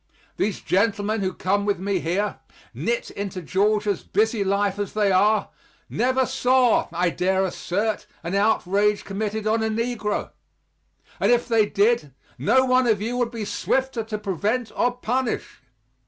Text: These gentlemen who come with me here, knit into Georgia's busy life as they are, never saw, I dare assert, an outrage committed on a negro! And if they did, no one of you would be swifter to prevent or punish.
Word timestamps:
These 0.37 0.61
gentlemen 0.61 1.21
who 1.21 1.31
come 1.31 1.63
with 1.63 1.77
me 1.77 1.99
here, 1.99 2.39
knit 2.73 3.11
into 3.11 3.39
Georgia's 3.39 4.01
busy 4.01 4.43
life 4.43 4.79
as 4.79 4.93
they 4.93 5.11
are, 5.11 5.49
never 5.91 6.25
saw, 6.25 6.87
I 6.91 7.11
dare 7.11 7.45
assert, 7.45 8.07
an 8.23 8.33
outrage 8.33 9.05
committed 9.05 9.45
on 9.45 9.61
a 9.61 9.69
negro! 9.69 10.31
And 11.19 11.31
if 11.31 11.47
they 11.47 11.67
did, 11.67 12.15
no 12.39 12.65
one 12.65 12.87
of 12.87 12.99
you 12.99 13.15
would 13.17 13.29
be 13.29 13.45
swifter 13.45 14.03
to 14.05 14.17
prevent 14.17 14.71
or 14.75 14.91
punish. 14.91 15.61